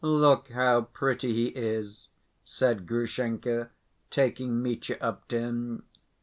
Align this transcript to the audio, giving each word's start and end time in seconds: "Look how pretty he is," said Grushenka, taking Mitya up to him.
"Look 0.03 0.49
how 0.49 0.81
pretty 0.85 1.31
he 1.31 1.47
is," 1.49 2.07
said 2.43 2.87
Grushenka, 2.87 3.69
taking 4.09 4.59
Mitya 4.63 4.97
up 4.99 5.27
to 5.27 5.37
him. 5.39 5.83